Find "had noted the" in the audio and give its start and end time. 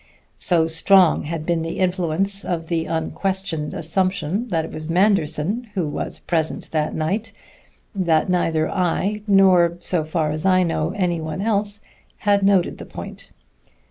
12.17-12.85